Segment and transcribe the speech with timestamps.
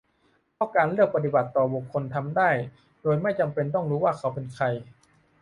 [0.53, 2.49] เพราะการเลือกปฏิบัติต่อบุคคลทำได้
[3.01, 4.65] โดยไม่จำเป็นต้องรู้ว่าเขาเป็น "ใคร"